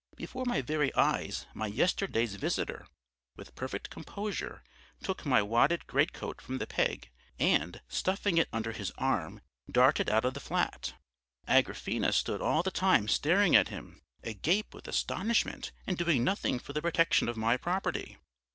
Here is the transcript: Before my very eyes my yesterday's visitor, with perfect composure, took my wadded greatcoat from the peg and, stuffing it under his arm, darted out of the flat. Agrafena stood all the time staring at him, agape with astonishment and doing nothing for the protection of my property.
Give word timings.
Before 0.15 0.45
my 0.45 0.63
very 0.63 0.91
eyes 0.95 1.45
my 1.53 1.67
yesterday's 1.67 2.33
visitor, 2.33 2.87
with 3.35 3.53
perfect 3.53 3.91
composure, 3.91 4.63
took 5.03 5.27
my 5.27 5.43
wadded 5.43 5.85
greatcoat 5.85 6.41
from 6.41 6.57
the 6.57 6.65
peg 6.65 7.11
and, 7.37 7.81
stuffing 7.87 8.39
it 8.39 8.49
under 8.51 8.71
his 8.71 8.91
arm, 8.97 9.41
darted 9.71 10.09
out 10.09 10.25
of 10.25 10.33
the 10.33 10.39
flat. 10.39 10.95
Agrafena 11.47 12.11
stood 12.15 12.41
all 12.41 12.63
the 12.63 12.71
time 12.71 13.07
staring 13.07 13.55
at 13.55 13.67
him, 13.67 14.01
agape 14.23 14.73
with 14.73 14.87
astonishment 14.87 15.71
and 15.85 15.99
doing 15.99 16.23
nothing 16.23 16.57
for 16.57 16.73
the 16.73 16.81
protection 16.81 17.29
of 17.29 17.37
my 17.37 17.55
property. 17.55 18.17